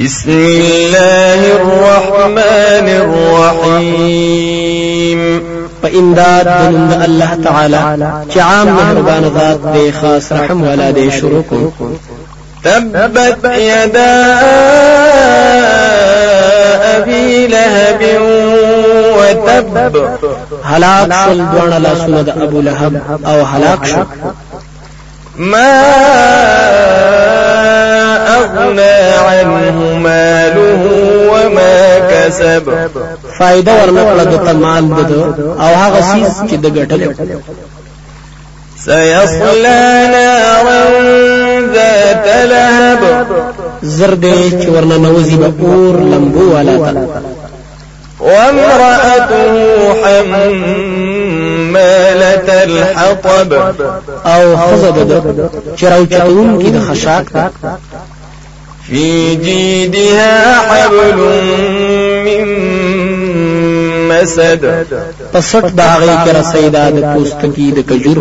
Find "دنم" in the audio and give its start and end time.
6.44-7.02